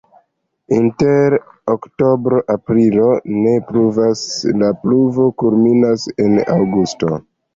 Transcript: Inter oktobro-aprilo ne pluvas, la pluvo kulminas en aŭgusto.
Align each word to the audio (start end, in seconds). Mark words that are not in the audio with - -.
Inter 0.75 1.35
oktobro-aprilo 1.73 3.09
ne 3.43 3.53
pluvas, 3.69 4.23
la 4.61 4.71
pluvo 4.85 5.29
kulminas 5.43 6.07
en 6.25 6.41
aŭgusto. 6.57 7.13